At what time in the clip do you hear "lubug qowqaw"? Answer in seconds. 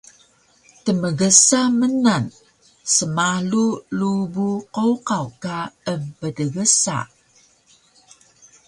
3.99-5.27